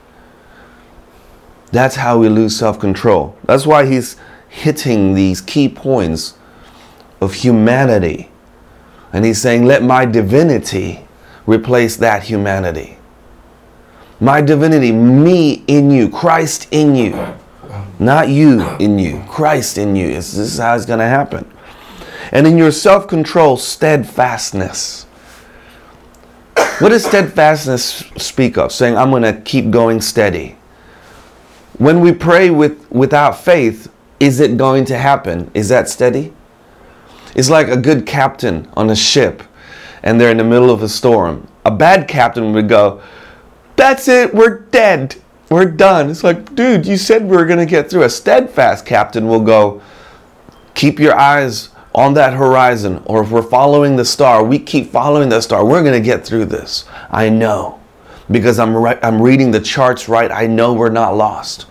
That's 1.71 1.97
how 1.97 2.17
we 2.17 2.29
lose 2.29 2.57
self 2.57 2.79
control. 2.79 3.37
That's 3.43 3.67
why 3.67 3.85
he's 3.85 4.15
hitting 4.49 5.13
these 5.13 5.39
key 5.39 5.69
points 5.69 6.35
of 7.21 7.35
humanity. 7.35 8.31
And 9.13 9.23
he's 9.23 9.39
saying, 9.39 9.65
let 9.65 9.83
my 9.83 10.03
divinity 10.03 11.07
replace 11.45 11.95
that 11.97 12.23
humanity. 12.23 12.97
My 14.19 14.41
divinity, 14.41 14.91
me 14.91 15.63
in 15.67 15.91
you, 15.91 16.09
Christ 16.09 16.69
in 16.71 16.95
you. 16.95 17.35
Not 17.99 18.29
you 18.29 18.67
in 18.77 18.97
you, 18.97 19.23
Christ 19.29 19.77
in 19.77 19.95
you. 19.95 20.07
This 20.07 20.35
is 20.35 20.57
how 20.57 20.75
it's 20.75 20.87
going 20.87 20.99
to 20.99 21.05
happen 21.05 21.47
and 22.31 22.47
in 22.47 22.57
your 22.57 22.71
self 22.71 23.07
control, 23.07 23.57
steadfastness. 23.57 25.03
What 26.79 26.89
does 26.89 27.05
steadfastness 27.05 28.03
speak 28.17 28.57
of? 28.57 28.71
Saying, 28.71 28.97
I'm 28.97 29.09
going 29.09 29.23
to 29.23 29.41
keep 29.41 29.71
going 29.71 30.01
steady. 30.01 30.57
When 31.77 32.01
we 32.01 32.11
pray 32.11 32.49
with, 32.49 32.89
without 32.91 33.39
faith, 33.39 33.91
is 34.19 34.39
it 34.39 34.57
going 34.57 34.85
to 34.85 34.97
happen? 34.97 35.51
Is 35.53 35.69
that 35.69 35.89
steady? 35.89 36.33
It's 37.35 37.49
like 37.49 37.67
a 37.67 37.77
good 37.77 38.05
captain 38.05 38.69
on 38.75 38.89
a 38.89 38.95
ship 38.95 39.43
and 40.03 40.19
they're 40.19 40.31
in 40.31 40.37
the 40.37 40.43
middle 40.43 40.69
of 40.69 40.81
a 40.83 40.89
storm. 40.89 41.47
A 41.65 41.71
bad 41.71 42.07
captain 42.07 42.53
would 42.53 42.69
go, 42.69 43.01
That's 43.75 44.07
it, 44.07 44.33
we're 44.33 44.59
dead, 44.59 45.15
we're 45.49 45.65
done. 45.65 46.09
It's 46.09 46.23
like, 46.23 46.55
dude, 46.55 46.85
you 46.85 46.97
said 46.97 47.23
we 47.23 47.35
were 47.35 47.45
going 47.45 47.59
to 47.59 47.65
get 47.65 47.89
through. 47.89 48.03
A 48.03 48.09
steadfast 48.09 48.85
captain 48.85 49.27
will 49.27 49.41
go, 49.41 49.81
Keep 50.75 50.99
your 50.99 51.15
eyes 51.15 51.69
on 51.97 52.13
that 52.13 52.33
horizon, 52.33 53.01
or 53.05 53.23
if 53.23 53.31
we're 53.31 53.41
following 53.41 53.95
the 53.95 54.05
star, 54.05 54.43
we 54.43 54.59
keep 54.59 54.91
following 54.91 55.29
the 55.29 55.41
star, 55.41 55.65
we're 55.65 55.81
going 55.81 55.99
to 55.99 56.05
get 56.05 56.23
through 56.23 56.45
this. 56.45 56.85
I 57.09 57.27
know. 57.29 57.79
Because 58.29 58.59
I'm, 58.59 58.75
right, 58.75 58.99
I'm 59.01 59.19
reading 59.19 59.49
the 59.49 59.59
charts 59.59 60.07
right. 60.07 60.31
I 60.31 60.45
know 60.45 60.73
we're 60.73 60.91
not 60.91 61.15
lost. 61.15 61.65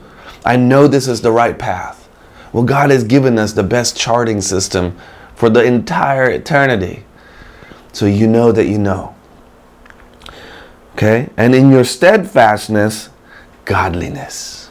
I 0.44 0.56
know 0.56 0.88
this 0.88 1.06
is 1.06 1.20
the 1.20 1.30
right 1.30 1.56
path. 1.56 2.08
Well, 2.52 2.64
God 2.64 2.90
has 2.90 3.04
given 3.04 3.38
us 3.38 3.52
the 3.52 3.62
best 3.62 3.96
charting 3.96 4.40
system 4.40 4.98
for 5.36 5.48
the 5.48 5.62
entire 5.62 6.28
eternity. 6.28 7.04
So 7.92 8.06
you 8.06 8.26
know 8.26 8.50
that 8.50 8.66
you 8.66 8.78
know. 8.78 9.14
Okay? 10.94 11.28
And 11.36 11.54
in 11.54 11.70
your 11.70 11.84
steadfastness, 11.84 13.10
godliness. 13.64 14.70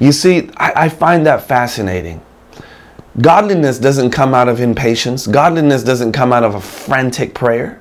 You 0.00 0.12
see, 0.12 0.48
I, 0.56 0.84
I 0.84 0.88
find 0.88 1.26
that 1.26 1.46
fascinating 1.46 2.22
Godliness 3.20 3.78
doesn't 3.78 4.10
come 4.10 4.32
out 4.32 4.48
of 4.48 4.60
impatience. 4.60 5.26
Godliness 5.26 5.82
doesn't 5.82 6.12
come 6.12 6.32
out 6.32 6.44
of 6.44 6.54
a 6.54 6.60
frantic 6.60 7.34
prayer. 7.34 7.80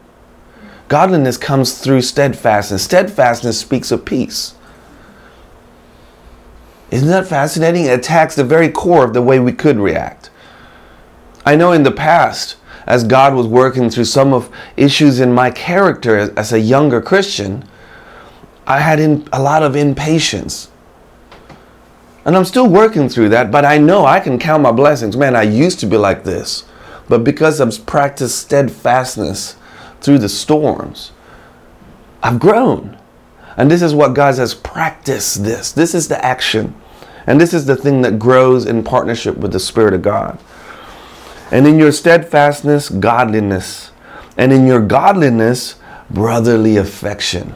Godliness 0.89 1.37
comes 1.37 1.79
through 1.79 2.01
steadfastness. 2.01 2.83
Steadfastness 2.83 3.57
speaks 3.57 3.91
of 3.91 4.03
peace. 4.03 4.55
Isn't 6.89 7.07
that 7.07 7.27
fascinating? 7.27 7.85
It 7.85 7.97
attacks 7.97 8.35
the 8.35 8.43
very 8.43 8.67
core 8.67 9.05
of 9.05 9.13
the 9.13 9.21
way 9.21 9.39
we 9.39 9.53
could 9.53 9.77
react. 9.77 10.29
I 11.45 11.55
know 11.55 11.71
in 11.71 11.83
the 11.83 11.91
past, 11.91 12.57
as 12.85 13.05
God 13.05 13.33
was 13.33 13.47
working 13.47 13.89
through 13.89 14.05
some 14.05 14.33
of 14.33 14.53
issues 14.75 15.21
in 15.21 15.33
my 15.33 15.49
character 15.49 16.33
as 16.37 16.51
a 16.51 16.59
younger 16.59 17.01
Christian, 17.01 17.63
I 18.67 18.79
had 18.79 18.99
in, 18.99 19.27
a 19.31 19.41
lot 19.41 19.63
of 19.63 19.77
impatience. 19.77 20.70
And 22.23 22.35
I'm 22.35 22.45
still 22.45 22.67
working 22.67 23.09
through 23.09 23.29
that, 23.29 23.51
but 23.51 23.65
I 23.65 23.77
know 23.77 24.05
I 24.05 24.19
can 24.19 24.37
count 24.37 24.61
my 24.61 24.71
blessings. 24.71 25.17
Man, 25.17 25.35
I 25.35 25.43
used 25.43 25.79
to 25.79 25.87
be 25.87 25.97
like 25.97 26.23
this. 26.23 26.65
But 27.09 27.23
because 27.23 27.59
I've 27.59 27.85
practiced 27.85 28.37
steadfastness 28.39 29.55
through 30.01 30.19
the 30.19 30.29
storms, 30.29 31.11
I've 32.21 32.39
grown. 32.39 32.97
And 33.57 33.69
this 33.69 33.81
is 33.81 33.93
what 33.93 34.13
God 34.13 34.35
says 34.35 34.53
practice 34.53 35.33
this. 35.33 35.71
This 35.71 35.95
is 35.95 36.07
the 36.07 36.23
action. 36.23 36.75
And 37.27 37.39
this 37.39 37.53
is 37.53 37.65
the 37.65 37.75
thing 37.75 38.01
that 38.03 38.19
grows 38.19 38.65
in 38.65 38.83
partnership 38.83 39.37
with 39.37 39.51
the 39.51 39.59
Spirit 39.59 39.93
of 39.93 40.01
God. 40.01 40.39
And 41.51 41.67
in 41.67 41.77
your 41.77 41.91
steadfastness, 41.91 42.89
godliness. 42.89 43.91
And 44.37 44.53
in 44.53 44.65
your 44.65 44.79
godliness, 44.79 45.75
brotherly 46.09 46.77
affection. 46.77 47.53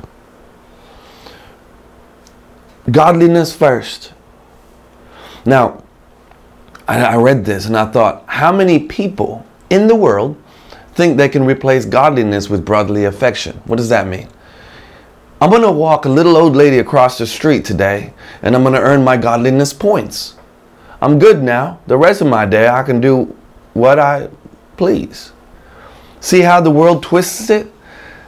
Godliness 2.92 3.56
first. 3.56 4.14
Now, 5.46 5.84
I 6.88 7.16
read 7.16 7.46
this 7.46 7.66
and 7.66 7.76
I 7.76 7.86
thought, 7.86 8.24
how 8.28 8.52
many 8.52 8.80
people 8.80 9.46
in 9.70 9.88
the 9.88 9.96
world 9.96 10.42
think 10.94 11.18
they 11.18 11.30
can 11.30 11.44
replace 11.44 11.86
godliness 11.86 12.50
with 12.50 12.64
brotherly 12.64 13.06
affection? 13.06 13.62
What 13.66 13.78
does 13.78 13.90
that 13.90 14.08
mean? 14.08 14.28
I'm 15.42 15.50
going 15.50 15.64
to 15.64 15.72
walk 15.72 16.06
a 16.06 16.10
little 16.10 16.38
old 16.38 16.56
lady 16.56 16.80
across 16.80 17.18
the 17.18 17.28
street 17.28 17.66
today 17.66 18.14
and 18.42 18.56
I'm 18.56 18.64
going 18.64 18.76
to 18.76 18.82
earn 18.82 19.04
my 19.04 19.18
godliness 19.18 19.74
points. 19.74 20.36
I'm 21.02 21.20
good 21.20 21.44
now. 21.44 21.80
The 21.88 21.98
rest 21.98 22.22
of 22.22 22.28
my 22.28 22.46
day, 22.46 22.68
I 22.68 22.84
can 22.84 23.02
do 23.02 23.36
what 23.74 24.00
I 24.00 24.30
please. 24.78 25.34
See 26.20 26.42
how 26.42 26.62
the 26.62 26.72
world 26.72 27.04
twists 27.04 27.50
it? 27.50 27.72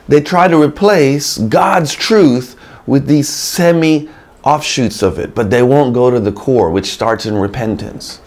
They 0.08 0.22
try 0.22 0.48
to 0.48 0.62
replace 0.62 1.38
God's 1.38 1.94
truth 1.94 2.56
with 2.86 3.08
these 3.08 3.30
semi 3.30 4.10
offshoots 4.48 5.04
of 5.04 5.20
it, 5.20 5.36
but 5.36 5.50
they 5.50 5.62
won't 5.62 5.94
go 5.94 6.10
to 6.10 6.22
the 6.22 6.32
core, 6.32 6.72
which 6.72 6.86
starts 6.86 7.26
in 7.26 7.36
repentance. 7.36 8.22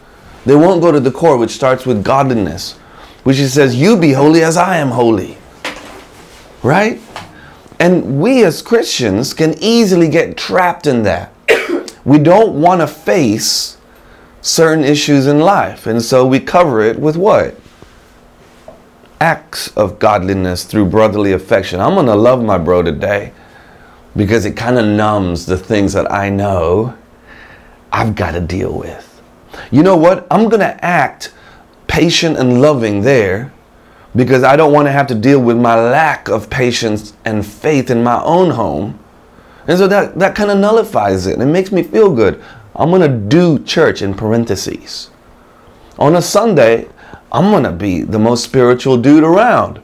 They 0.44 0.54
won't 0.54 0.82
go 0.82 0.92
to 0.92 1.00
the 1.00 1.10
core, 1.10 1.38
which 1.38 1.50
starts 1.50 1.86
with 1.86 2.04
godliness, 2.04 2.76
which 3.24 3.38
it 3.38 3.48
says, 3.48 3.74
You 3.74 3.96
be 3.96 4.12
holy 4.12 4.42
as 4.42 4.58
I 4.58 4.76
am 4.76 4.90
holy. 4.90 5.38
Right? 6.62 7.00
And 7.78 8.20
we 8.20 8.44
as 8.44 8.60
Christians 8.60 9.32
can 9.32 9.54
easily 9.62 10.08
get 10.08 10.36
trapped 10.36 10.86
in 10.86 11.04
that. 11.04 11.32
we 12.04 12.18
don't 12.18 12.60
want 12.60 12.82
to 12.82 12.86
face 12.86 13.78
certain 14.42 14.84
issues 14.84 15.26
in 15.26 15.40
life, 15.40 15.86
and 15.86 16.02
so 16.02 16.26
we 16.26 16.38
cover 16.38 16.82
it 16.82 16.98
with 16.98 17.16
what? 17.16 17.58
Acts 19.22 19.74
of 19.74 19.98
godliness 19.98 20.64
through 20.64 20.86
brotherly 20.86 21.32
affection. 21.32 21.80
I'm 21.80 21.94
going 21.94 22.06
to 22.06 22.14
love 22.14 22.44
my 22.44 22.58
bro 22.58 22.82
today 22.82 23.32
because 24.16 24.44
it 24.44 24.56
kind 24.56 24.78
of 24.78 24.84
numbs 24.84 25.46
the 25.46 25.56
things 25.56 25.92
that 25.92 26.10
I 26.10 26.28
know 26.30 26.96
I've 27.92 28.14
got 28.14 28.32
to 28.32 28.40
deal 28.40 28.76
with. 28.76 29.22
You 29.70 29.82
know 29.82 29.96
what? 29.96 30.26
I'm 30.30 30.48
going 30.48 30.60
to 30.60 30.84
act 30.84 31.32
patient 31.86 32.36
and 32.36 32.60
loving 32.60 33.02
there 33.02 33.52
because 34.16 34.42
I 34.42 34.56
don't 34.56 34.72
want 34.72 34.86
to 34.86 34.92
have 34.92 35.06
to 35.08 35.14
deal 35.14 35.40
with 35.40 35.56
my 35.56 35.74
lack 35.74 36.28
of 36.28 36.50
patience 36.50 37.14
and 37.24 37.46
faith 37.46 37.90
in 37.90 38.02
my 38.02 38.22
own 38.22 38.50
home. 38.50 38.98
And 39.66 39.78
so 39.78 39.86
that, 39.88 40.18
that 40.18 40.34
kind 40.34 40.50
of 40.50 40.58
nullifies 40.58 41.26
it. 41.26 41.40
It 41.40 41.46
makes 41.46 41.70
me 41.70 41.82
feel 41.82 42.14
good. 42.14 42.42
I'm 42.74 42.90
going 42.90 43.02
to 43.02 43.28
do 43.28 43.62
church 43.64 44.02
in 44.02 44.14
parentheses. 44.14 45.10
On 45.98 46.16
a 46.16 46.22
Sunday, 46.22 46.88
I'm 47.30 47.50
going 47.50 47.64
to 47.64 47.72
be 47.72 48.02
the 48.02 48.18
most 48.18 48.42
spiritual 48.42 48.96
dude 48.96 49.22
around. 49.22 49.80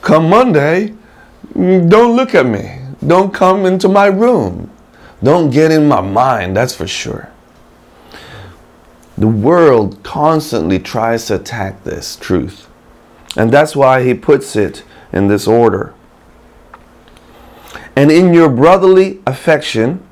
Come 0.00 0.28
Monday, 0.28 0.94
mm, 1.52 1.88
don't 1.88 2.16
look 2.16 2.34
at 2.34 2.46
me. 2.46 2.85
Don't 3.06 3.32
come 3.32 3.64
into 3.64 3.88
my 3.88 4.06
room. 4.06 4.70
Don't 5.22 5.50
get 5.50 5.70
in 5.70 5.88
my 5.88 6.00
mind, 6.00 6.56
that's 6.56 6.74
for 6.74 6.86
sure. 6.86 7.30
The 9.16 9.28
world 9.28 10.02
constantly 10.02 10.78
tries 10.78 11.26
to 11.26 11.36
attack 11.36 11.84
this 11.84 12.16
truth. 12.16 12.68
And 13.36 13.50
that's 13.50 13.76
why 13.76 14.02
he 14.02 14.12
puts 14.12 14.56
it 14.56 14.82
in 15.12 15.28
this 15.28 15.46
order. 15.46 15.94
And 17.94 18.10
in 18.10 18.34
your 18.34 18.50
brotherly 18.50 19.20
affection, 19.26 20.06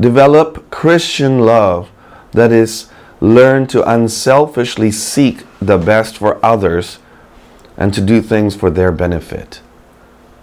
develop 0.00 0.70
Christian 0.70 1.40
love. 1.40 1.90
That 2.32 2.52
is, 2.52 2.88
learn 3.20 3.66
to 3.68 3.88
unselfishly 3.90 4.90
seek 4.90 5.44
the 5.60 5.76
best 5.76 6.16
for 6.16 6.42
others 6.44 6.98
and 7.76 7.92
to 7.92 8.00
do 8.00 8.22
things 8.22 8.56
for 8.56 8.70
their 8.70 8.92
benefit. 8.92 9.60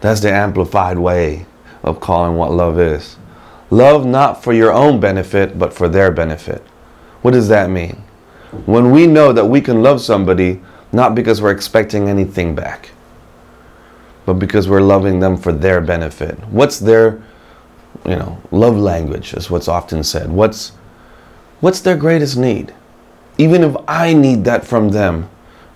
That's 0.01 0.21
the 0.21 0.31
amplified 0.31 0.99
way 0.99 1.47
of 1.83 1.99
calling 1.99 2.35
what 2.37 2.51
love 2.51 2.79
is. 2.79 3.17
Love 3.71 4.05
not 4.05 4.43
for 4.43 4.53
your 4.53 4.73
own 4.73 4.99
benefit, 4.99 5.59
but 5.59 5.73
for 5.73 5.87
their 5.89 6.11
benefit. 6.11 6.63
What 7.21 7.31
does 7.31 7.47
that 7.49 7.69
mean? 7.69 8.03
When 8.65 8.91
we 8.91 9.07
know 9.07 9.33
that 9.33 9.45
we 9.45 9.61
can 9.61 9.83
love 9.83 10.01
somebody 10.01 10.61
not 10.91 11.15
because 11.15 11.41
we're 11.41 11.51
expecting 11.51 12.09
anything 12.09 12.55
back. 12.55 12.91
but 14.25 14.35
because 14.35 14.69
we're 14.69 14.81
loving 14.81 15.19
them 15.19 15.37
for 15.37 15.51
their 15.51 15.81
benefit. 15.81 16.37
What's 16.49 16.79
their, 16.79 17.21
you 18.05 18.15
know, 18.15 18.39
love 18.51 18.77
language 18.77 19.33
is 19.33 19.49
what's 19.49 19.67
often 19.67 20.03
said. 20.03 20.29
What's 20.31 20.73
what's 21.61 21.81
their 21.81 21.97
greatest 21.97 22.37
need? 22.37 22.73
Even 23.39 23.63
if 23.63 23.75
I 23.87 24.13
need 24.13 24.43
that 24.45 24.65
from 24.65 24.89
them, 24.89 25.29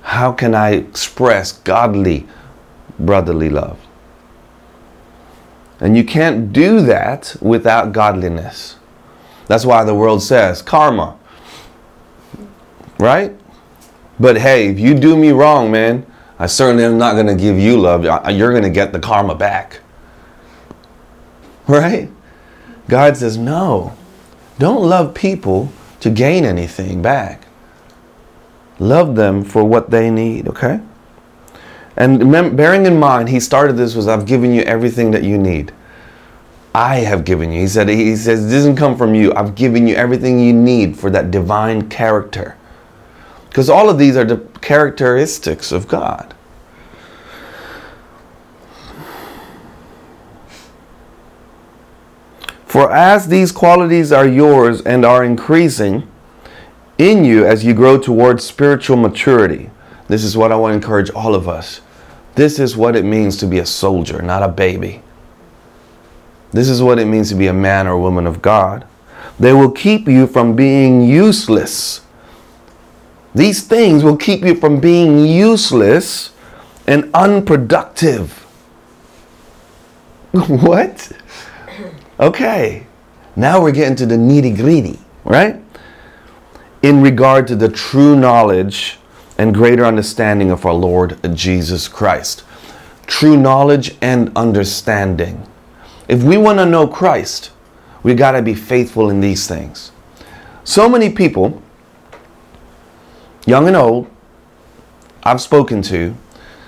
how 0.04 0.32
can 0.34 0.54
I 0.54 0.72
express 0.72 1.52
godly 1.52 2.28
brotherly 3.00 3.50
love? 3.50 3.80
And 5.84 5.98
you 5.98 6.06
can't 6.06 6.54
do 6.54 6.80
that 6.84 7.36
without 7.42 7.92
godliness. 7.92 8.78
That's 9.48 9.66
why 9.66 9.84
the 9.84 9.94
world 9.94 10.24
says 10.24 10.62
karma. 10.62 11.20
Right? 12.98 13.36
But 14.18 14.38
hey, 14.38 14.70
if 14.70 14.80
you 14.80 14.94
do 14.94 15.18
me 15.18 15.32
wrong, 15.32 15.70
man, 15.70 16.06
I 16.40 16.46
certainly 16.46 16.86
am 16.86 16.98
not 16.98 17.16
going 17.16 17.28
to 17.28 17.36
give 17.36 17.60
you 17.60 17.78
love. 17.78 18.06
You're 18.06 18.52
going 18.52 18.64
to 18.64 18.70
get 18.70 18.94
the 18.94 19.00
karma 19.00 19.36
back. 19.36 19.82
Right? 21.66 22.10
God 22.90 23.16
says, 23.16 23.38
no. 23.38 23.96
Don't 24.60 24.84
love 24.84 25.14
people 25.14 25.72
to 26.02 26.10
gain 26.10 26.44
anything 26.44 27.02
back. 27.02 27.48
Love 28.80 29.16
them 29.16 29.46
for 29.46 29.64
what 29.64 29.90
they 29.90 30.12
need, 30.12 30.50
okay? 30.50 30.82
And 31.96 32.32
bearing 32.58 32.86
in 32.86 33.00
mind, 33.00 33.30
he 33.30 33.40
started 33.40 33.78
this 33.78 33.96
was 33.96 34.08
I've 34.08 34.26
given 34.26 34.54
you 34.54 34.64
everything 34.64 35.12
that 35.12 35.24
you 35.24 35.38
need. 35.38 35.72
I 36.76 36.98
have 36.98 37.24
given 37.24 37.52
you. 37.52 37.62
He 37.62 37.68
said 37.68 37.88
he 37.88 38.16
says 38.16 38.46
it 38.46 38.50
doesn't 38.50 38.78
come 38.78 38.98
from 38.98 39.14
you. 39.14 39.34
I've 39.36 39.54
given 39.54 39.88
you 39.88 39.96
everything 39.96 40.40
you 40.40 40.54
need 40.54 40.98
for 40.98 41.12
that 41.12 41.30
divine 41.30 41.88
character. 41.90 42.58
Because 43.50 43.70
all 43.70 43.90
of 43.90 44.00
these 44.00 44.18
are 44.18 44.24
the 44.24 44.38
characteristics 44.62 45.72
of 45.72 45.88
God. 45.88 46.34
For 52.66 52.92
as 52.92 53.28
these 53.28 53.52
qualities 53.52 54.12
are 54.12 54.28
yours 54.28 54.82
and 54.82 55.06
are 55.06 55.24
increasing 55.24 56.08
in 56.98 57.24
you 57.24 57.46
as 57.46 57.64
you 57.64 57.76
grow 57.76 58.00
towards 58.00 58.44
spiritual 58.44 58.98
maturity, 58.98 59.70
this 60.08 60.24
is 60.24 60.36
what 60.36 60.52
I 60.52 60.56
want 60.56 60.72
to 60.72 60.76
encourage 60.76 61.10
all 61.12 61.36
of 61.36 61.48
us. 61.48 61.82
This 62.36 62.60
is 62.60 62.76
what 62.76 62.96
it 62.96 63.06
means 63.06 63.38
to 63.38 63.46
be 63.46 63.60
a 63.60 63.66
soldier, 63.66 64.22
not 64.22 64.44
a 64.44 64.48
baby. 64.48 65.02
This 66.52 66.70
is 66.70 66.82
what 66.82 67.00
it 67.00 67.06
means 67.06 67.30
to 67.30 67.36
be 67.36 67.48
a 67.48 67.54
man 67.54 67.88
or 67.88 67.92
a 67.92 68.00
woman 68.00 68.28
of 68.28 68.42
God. 68.42 68.86
They 69.40 69.54
will 69.54 69.72
keep 69.72 70.08
you 70.08 70.28
from 70.28 70.56
being 70.56 71.02
useless. 71.02 72.02
These 73.34 73.66
things 73.66 74.04
will 74.04 74.18
keep 74.18 74.44
you 74.44 74.56
from 74.56 74.80
being 74.80 75.26
useless 75.26 76.32
and 76.86 77.10
unproductive. 77.14 78.32
what? 80.32 81.12
Okay. 82.20 82.86
Now 83.36 83.62
we're 83.62 83.72
getting 83.72 83.96
to 83.98 84.06
the 84.06 84.16
nitty 84.16 84.56
gritty, 84.56 85.00
right? 85.24 85.60
In 86.84 87.02
regard 87.02 87.48
to 87.48 87.56
the 87.56 87.70
true 87.70 88.16
knowledge 88.16 89.00
and 89.38 89.54
greater 89.54 89.86
understanding 89.86 90.52
of 90.52 90.66
our 90.66 90.74
Lord 90.74 91.18
Jesus 91.36 91.88
Christ. 91.88 92.44
True 93.08 93.38
knowledge 93.38 93.96
and 94.02 94.32
understanding. 94.36 95.48
If 96.08 96.24
we 96.24 96.38
want 96.38 96.60
to 96.60 96.66
know 96.66 96.88
Christ, 96.88 97.52
we 98.04 98.14
got 98.14 98.32
to 98.32 98.42
be 98.42 98.54
faithful 98.54 99.10
in 99.10 99.22
these 99.22 99.48
things. 99.48 99.92
So 100.64 100.88
many 100.88 101.10
people, 101.10 101.62
young 103.46 103.68
and 103.68 103.76
old, 103.76 104.10
I've 105.24 105.42
spoken 105.42 105.82
to, 105.84 106.16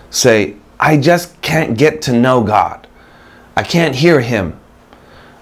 say, 0.10 0.55
I 0.79 0.98
just 0.98 1.41
can't 1.41 1.77
get 1.77 2.01
to 2.03 2.13
know 2.13 2.43
God. 2.43 2.88
I 3.55 3.63
can't 3.63 3.95
hear 3.95 4.22
Him. 4.22 4.60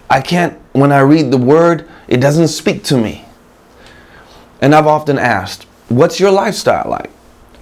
I 0.09 0.21
can't, 0.21 0.59
when 0.73 0.91
I 0.91 0.99
read 0.99 1.31
the 1.31 1.37
Word, 1.37 1.87
it 2.07 2.17
doesn't 2.17 2.49
speak 2.49 2.83
to 2.85 2.97
me. 2.97 3.25
And 4.61 4.73
I've 4.73 4.87
often 4.87 5.17
asked, 5.17 5.63
What's 5.89 6.19
your 6.19 6.31
lifestyle 6.31 6.89
like? 6.89 7.11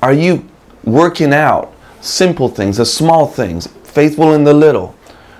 Are 0.02 0.14
you 0.14 0.48
working 0.84 1.34
out 1.34 1.74
simple 2.02 2.50
things, 2.50 2.78
the 2.78 2.86
small 2.86 3.28
things, 3.28 3.68
faithful 3.84 4.34
in 4.34 4.44
the 4.44 4.54
little? 4.54 4.96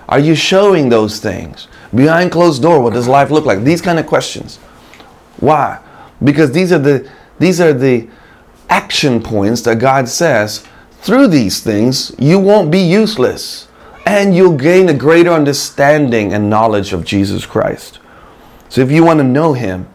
Are 0.08 0.20
you 0.20 0.36
showing 0.36 0.90
those 0.90 1.20
things? 1.20 1.68
Behind 1.94 2.32
closed 2.32 2.62
door, 2.62 2.82
what 2.82 2.94
does 2.94 3.08
life 3.08 3.32
look 3.32 3.46
like? 3.46 3.64
These 3.64 3.82
kind 3.82 4.00
of 4.00 4.06
questions. 4.06 4.58
Why? 5.38 5.80
Because 6.24 6.52
these 6.52 6.72
are 6.72 6.80
the 6.80 7.10
these 7.40 7.60
are 7.60 7.74
the 7.74 8.08
action 8.70 9.22
points 9.22 9.62
that 9.64 9.80
God 9.80 10.08
says 10.08 10.66
through 11.02 11.28
these 11.28 11.62
things 11.62 12.14
you 12.20 12.38
won't 12.38 12.70
be 12.70 12.80
useless 12.80 13.68
and 14.06 14.36
you'll 14.36 14.58
gain 14.58 14.90
a 14.90 14.94
greater 14.94 15.32
understanding 15.32 16.34
and 16.34 16.50
knowledge 16.50 16.94
of 16.94 17.04
Jesus 17.04 17.46
Christ. 17.46 18.00
So 18.70 18.82
if 18.82 18.92
you 18.92 19.04
want 19.04 19.20
to 19.20 19.24
know 19.24 19.54
him, 19.54 19.88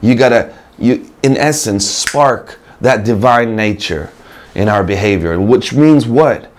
you 0.00 0.14
got 0.14 0.28
to 0.30 0.54
you 0.78 1.10
in 1.22 1.36
essence 1.36 1.86
spark 1.86 2.58
that 2.80 3.04
divine 3.04 3.56
nature 3.56 4.12
in 4.54 4.68
our 4.68 4.84
behavior, 4.84 5.40
which 5.40 5.72
means 5.72 6.06
what? 6.06 6.50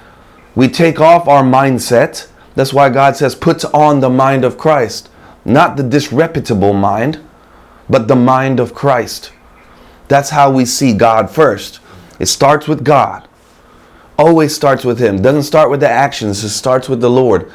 We 0.55 0.67
take 0.67 0.99
off 0.99 1.27
our 1.27 1.43
mindset. 1.43 2.27
That's 2.55 2.73
why 2.73 2.89
God 2.89 3.15
says, 3.15 3.35
put 3.35 3.63
on 3.65 3.99
the 3.99 4.09
mind 4.09 4.43
of 4.43 4.57
Christ. 4.57 5.09
Not 5.45 5.77
the 5.77 5.83
disreputable 5.83 6.73
mind, 6.73 7.19
but 7.89 8.07
the 8.07 8.15
mind 8.15 8.59
of 8.59 8.73
Christ. 8.73 9.31
That's 10.07 10.29
how 10.29 10.51
we 10.51 10.65
see 10.65 10.93
God 10.93 11.29
first. 11.29 11.79
It 12.19 12.27
starts 12.27 12.67
with 12.67 12.83
God. 12.83 13.27
Always 14.17 14.55
starts 14.55 14.83
with 14.83 14.99
Him. 14.99 15.21
Doesn't 15.21 15.43
start 15.43 15.69
with 15.69 15.79
the 15.79 15.89
actions, 15.89 16.43
it 16.43 16.49
starts 16.49 16.89
with 16.89 17.01
the 17.01 17.09
Lord. 17.09 17.51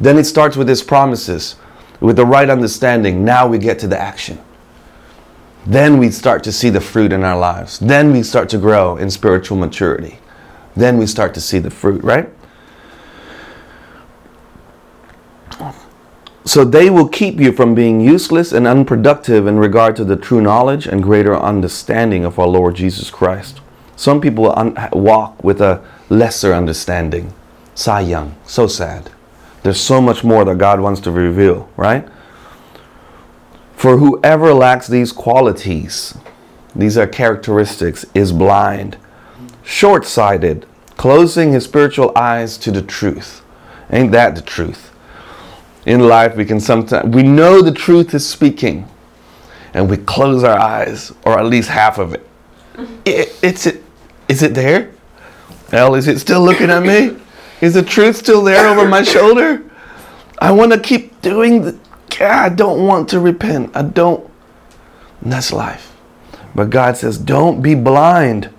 Then 0.00 0.16
it 0.16 0.24
starts 0.24 0.56
with 0.56 0.68
His 0.68 0.82
promises, 0.82 1.56
with 2.00 2.16
the 2.16 2.24
right 2.24 2.48
understanding. 2.48 3.24
Now 3.24 3.46
we 3.46 3.58
get 3.58 3.78
to 3.80 3.88
the 3.88 3.98
action. 3.98 4.38
Then 5.68 5.98
we 5.98 6.10
start 6.10 6.42
to 6.44 6.52
see 6.52 6.70
the 6.70 6.80
fruit 6.80 7.12
in 7.12 7.24
our 7.24 7.38
lives. 7.38 7.78
Then 7.78 8.10
we 8.10 8.22
start 8.22 8.48
to 8.48 8.58
grow 8.58 8.96
in 8.96 9.10
spiritual 9.10 9.58
maturity. 9.58 10.18
Then 10.74 10.96
we 10.96 11.06
start 11.06 11.34
to 11.34 11.42
see 11.42 11.58
the 11.58 11.70
fruit, 11.70 12.02
right? 12.02 12.30
So 16.46 16.64
they 16.64 16.88
will 16.88 17.06
keep 17.06 17.38
you 17.38 17.52
from 17.52 17.74
being 17.74 18.00
useless 18.00 18.52
and 18.52 18.66
unproductive 18.66 19.46
in 19.46 19.58
regard 19.58 19.94
to 19.96 20.04
the 20.04 20.16
true 20.16 20.40
knowledge 20.40 20.86
and 20.86 21.02
greater 21.02 21.36
understanding 21.36 22.24
of 22.24 22.38
our 22.38 22.48
Lord 22.48 22.74
Jesus 22.74 23.10
Christ. 23.10 23.60
Some 23.94 24.22
people 24.22 24.58
un- 24.58 24.74
walk 24.94 25.44
with 25.44 25.60
a 25.60 25.84
lesser 26.08 26.54
understanding. 26.54 27.34
Sayang, 27.74 28.32
so 28.46 28.66
sad. 28.66 29.10
There's 29.62 29.78
so 29.78 30.00
much 30.00 30.24
more 30.24 30.46
that 30.46 30.56
God 30.56 30.80
wants 30.80 31.00
to 31.02 31.10
reveal, 31.10 31.68
right? 31.76 32.08
For 33.78 33.98
whoever 33.98 34.52
lacks 34.52 34.88
these 34.88 35.12
qualities, 35.12 36.18
these 36.74 36.98
are 36.98 37.06
characteristics, 37.06 38.04
is 38.12 38.32
blind, 38.32 38.96
short 39.62 40.04
sighted, 40.04 40.66
closing 40.96 41.52
his 41.52 41.62
spiritual 41.62 42.10
eyes 42.16 42.58
to 42.58 42.72
the 42.72 42.82
truth. 42.82 43.40
Ain't 43.92 44.10
that 44.10 44.34
the 44.34 44.42
truth? 44.42 44.92
In 45.86 46.00
life, 46.00 46.34
we 46.34 46.44
can 46.44 46.58
sometimes, 46.58 47.14
we 47.14 47.22
know 47.22 47.62
the 47.62 47.70
truth 47.70 48.12
is 48.14 48.26
speaking, 48.26 48.88
and 49.72 49.88
we 49.88 49.96
close 49.96 50.42
our 50.42 50.58
eyes, 50.58 51.12
or 51.24 51.38
at 51.38 51.46
least 51.46 51.68
half 51.68 51.98
of 51.98 52.14
it. 52.14 52.26
it 53.04 53.38
it's 53.44 53.64
it. 53.64 53.84
Is 54.26 54.42
it 54.42 54.54
there? 54.54 54.90
Hell, 55.70 55.94
is 55.94 56.08
it 56.08 56.18
still 56.18 56.42
looking 56.42 56.68
at 56.68 56.82
me? 56.82 57.16
Is 57.60 57.74
the 57.74 57.84
truth 57.84 58.16
still 58.16 58.42
there 58.42 58.66
over 58.66 58.88
my 58.88 59.04
shoulder? 59.04 59.62
I 60.40 60.50
want 60.50 60.72
to 60.72 60.80
keep 60.80 61.22
doing 61.22 61.62
the, 61.62 61.78
I 62.20 62.48
don't 62.48 62.86
want 62.86 63.08
to 63.10 63.20
repent. 63.20 63.76
I 63.76 63.82
don't. 63.82 64.28
And 65.20 65.32
that's 65.32 65.52
life. 65.52 65.94
But 66.54 66.70
God 66.70 66.96
says, 66.96 67.18
don't 67.18 67.62
be 67.62 67.74
blind. 67.74 68.50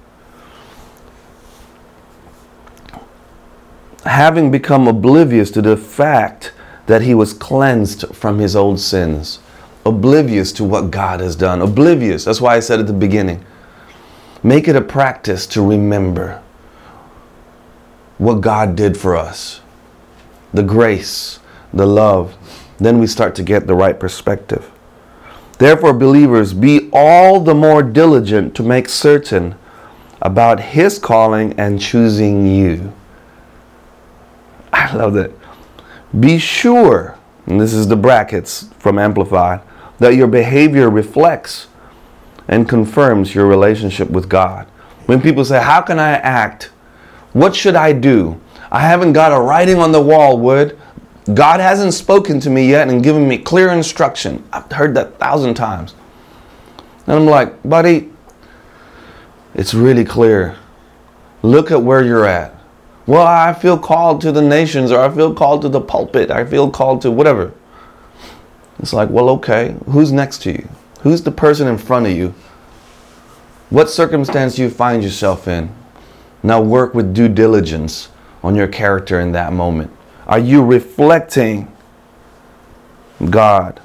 Having 4.05 4.51
become 4.51 4.87
oblivious 4.87 5.51
to 5.51 5.61
the 5.61 5.75
fact 5.75 6.53
that 6.85 7.01
he 7.01 7.13
was 7.13 7.33
cleansed 7.33 8.15
from 8.15 8.39
his 8.39 8.55
old 8.55 8.79
sins, 8.79 9.39
oblivious 9.85 10.51
to 10.53 10.63
what 10.63 10.91
God 10.91 11.19
has 11.19 11.35
done, 11.35 11.61
oblivious. 11.61 12.25
That's 12.25 12.41
why 12.41 12.55
I 12.55 12.59
said 12.59 12.79
at 12.79 12.87
the 12.87 12.93
beginning 12.93 13.45
make 14.41 14.69
it 14.69 14.75
a 14.75 14.81
practice 14.81 15.45
to 15.45 15.61
remember 15.61 16.41
what 18.17 18.35
God 18.41 18.75
did 18.75 18.97
for 18.97 19.15
us, 19.15 19.61
the 20.53 20.63
grace, 20.63 21.39
the 21.73 21.85
love, 21.85 22.35
then 22.79 22.99
we 22.99 23.07
start 23.07 23.35
to 23.35 23.43
get 23.43 23.67
the 23.67 23.75
right 23.75 23.99
perspective. 23.99 24.71
Therefore, 25.57 25.93
believers, 25.93 26.53
be 26.53 26.89
all 26.93 27.41
the 27.41 27.53
more 27.53 27.83
diligent 27.83 28.55
to 28.55 28.63
make 28.63 28.87
certain 28.87 29.55
about 30.21 30.59
His 30.59 30.97
calling 30.97 31.57
and 31.59 31.81
choosing 31.81 32.45
you. 32.45 32.93
I 34.71 34.95
love 34.95 35.13
that. 35.15 35.31
Be 36.17 36.39
sure, 36.39 37.17
and 37.45 37.59
this 37.59 37.73
is 37.73 37.87
the 37.87 37.95
brackets 37.95 38.69
from 38.79 38.97
Amplified, 38.97 39.61
that 39.99 40.15
your 40.15 40.27
behavior 40.27 40.89
reflects 40.89 41.67
and 42.47 42.67
confirms 42.67 43.35
your 43.35 43.45
relationship 43.45 44.09
with 44.09 44.29
God. 44.29 44.65
When 45.05 45.21
people 45.21 45.43
say, 45.43 45.61
How 45.61 45.81
can 45.81 45.99
I 45.99 46.11
act? 46.11 46.71
What 47.33 47.55
should 47.55 47.75
I 47.75 47.93
do? 47.93 48.39
I 48.71 48.79
haven't 48.79 49.13
got 49.13 49.31
a 49.31 49.41
writing 49.41 49.77
on 49.77 49.91
the 49.91 50.01
wall, 50.01 50.37
Wood. 50.37 50.79
God 51.33 51.59
hasn't 51.59 51.93
spoken 51.93 52.39
to 52.39 52.49
me 52.49 52.69
yet 52.69 52.89
and 52.89 53.03
given 53.03 53.27
me 53.27 53.37
clear 53.37 53.69
instruction. 53.69 54.43
I've 54.51 54.71
heard 54.71 54.95
that 54.95 55.07
a 55.07 55.11
thousand 55.11 55.53
times. 55.53 55.93
And 57.05 57.15
I'm 57.15 57.25
like, 57.25 57.61
buddy, 57.63 58.11
it's 59.53 59.73
really 59.73 60.05
clear. 60.05 60.57
Look 61.41 61.71
at 61.71 61.83
where 61.83 62.03
you're 62.03 62.25
at. 62.25 62.55
Well, 63.05 63.25
I 63.25 63.53
feel 63.53 63.77
called 63.77 64.21
to 64.21 64.31
the 64.31 64.41
nations, 64.41 64.91
or 64.91 64.99
I 64.99 65.13
feel 65.13 65.33
called 65.33 65.63
to 65.63 65.69
the 65.69 65.81
pulpit, 65.81 66.29
I 66.29 66.45
feel 66.45 66.69
called 66.69 67.01
to 67.01 67.11
whatever. 67.11 67.53
It's 68.79 68.93
like, 68.93 69.09
well, 69.09 69.29
okay, 69.29 69.75
who's 69.87 70.11
next 70.11 70.43
to 70.43 70.51
you? 70.51 70.69
Who's 71.01 71.23
the 71.23 71.31
person 71.31 71.67
in 71.67 71.77
front 71.77 72.05
of 72.05 72.11
you? 72.11 72.33
What 73.69 73.89
circumstance 73.89 74.55
do 74.55 74.63
you 74.63 74.69
find 74.69 75.03
yourself 75.03 75.47
in? 75.47 75.73
Now 76.43 76.61
work 76.61 76.93
with 76.93 77.13
due 77.13 77.27
diligence 77.27 78.09
on 78.43 78.55
your 78.55 78.67
character 78.67 79.19
in 79.19 79.31
that 79.33 79.53
moment. 79.53 79.91
Are 80.29 80.37
you 80.37 80.63
reflecting 80.63 81.75
God? 83.31 83.81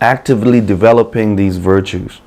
Actively 0.00 0.62
developing 0.62 1.36
these 1.36 1.58
virtues. 1.58 2.22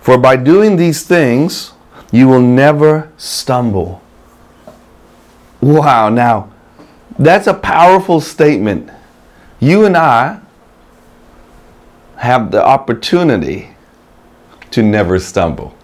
For 0.00 0.16
by 0.16 0.36
doing 0.36 0.76
these 0.76 1.04
things, 1.04 1.72
you 2.12 2.28
will 2.28 2.40
never 2.40 3.10
stumble. 3.16 4.00
Wow, 5.60 6.08
now 6.08 6.52
that's 7.18 7.48
a 7.48 7.54
powerful 7.54 8.20
statement. 8.20 8.90
You 9.58 9.84
and 9.84 9.96
I 9.96 10.38
have 12.18 12.52
the 12.52 12.64
opportunity 12.64 13.74
to 14.70 14.84
never 14.84 15.18
stumble. 15.18 15.76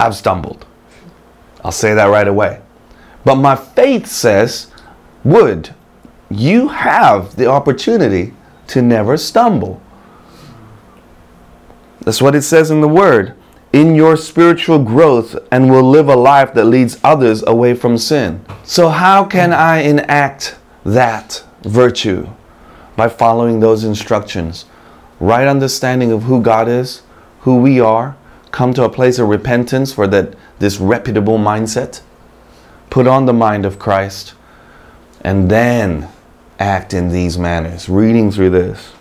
I've 0.00 0.16
stumbled. 0.16 0.64
I'll 1.64 1.72
say 1.72 1.94
that 1.94 2.06
right 2.06 2.28
away. 2.28 2.60
But 3.24 3.36
my 3.36 3.54
faith 3.54 4.06
says, 4.06 4.72
Would 5.24 5.74
you 6.32 6.68
have 6.68 7.36
the 7.36 7.46
opportunity 7.46 8.34
to 8.68 8.82
never 8.82 9.16
stumble. 9.16 9.82
That's 12.00 12.22
what 12.22 12.34
it 12.34 12.42
says 12.42 12.70
in 12.70 12.80
the 12.80 12.88
Word. 12.88 13.34
In 13.72 13.94
your 13.94 14.16
spiritual 14.16 14.78
growth, 14.78 15.36
and 15.50 15.70
will 15.70 15.82
live 15.82 16.08
a 16.08 16.16
life 16.16 16.52
that 16.54 16.64
leads 16.64 16.98
others 17.02 17.42
away 17.46 17.74
from 17.74 17.96
sin. 17.96 18.44
So, 18.64 18.88
how 18.88 19.24
can 19.24 19.52
I 19.52 19.78
enact 19.78 20.56
that 20.84 21.42
virtue? 21.62 22.28
By 22.96 23.08
following 23.08 23.60
those 23.60 23.84
instructions. 23.84 24.66
Right 25.20 25.46
understanding 25.46 26.12
of 26.12 26.24
who 26.24 26.42
God 26.42 26.68
is, 26.68 27.02
who 27.40 27.56
we 27.56 27.80
are, 27.80 28.16
come 28.50 28.74
to 28.74 28.84
a 28.84 28.90
place 28.90 29.18
of 29.18 29.28
repentance 29.28 29.92
for 29.92 30.06
that 30.08 30.34
this 30.62 30.78
reputable 30.78 31.38
mindset. 31.38 32.02
Put 32.88 33.08
on 33.08 33.26
the 33.26 33.32
mind 33.32 33.66
of 33.66 33.80
Christ 33.80 34.34
and 35.20 35.50
then 35.50 36.08
act 36.60 36.94
in 36.94 37.08
these 37.08 37.36
manners. 37.36 37.88
Reading 37.88 38.30
through 38.30 38.50
this. 38.50 38.92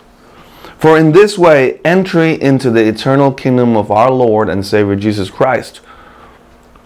For 0.79 0.97
in 0.97 1.11
this 1.11 1.37
way, 1.37 1.79
entry 1.85 2.41
into 2.41 2.71
the 2.71 2.87
eternal 2.87 3.31
kingdom 3.31 3.77
of 3.77 3.91
our 3.91 4.09
Lord 4.09 4.49
and 4.49 4.65
Savior 4.65 4.95
Jesus 4.95 5.29
Christ 5.29 5.81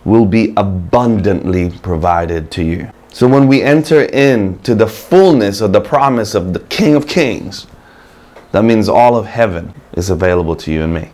will 0.04 0.26
be 0.26 0.54
abundantly 0.58 1.70
provided 1.70 2.52
to 2.52 2.64
you. 2.64 2.92
So 3.14 3.30
when 3.30 3.48
we 3.48 3.62
enter 3.62 4.02
into 4.04 4.76
the 4.76 4.88
fullness 4.88 5.62
of 5.62 5.72
the 5.72 5.80
promise 5.80 6.36
of 6.36 6.52
the 6.52 6.60
King 6.60 6.96
of 6.96 7.08
Kings, 7.08 7.66
that 8.52 8.66
means 8.66 8.90
all 8.90 9.16
of 9.16 9.26
heaven 9.26 9.74
is 9.94 10.10
available 10.10 10.58
to 10.58 10.72
you 10.74 10.84
and 10.84 10.94
me. 10.94 11.12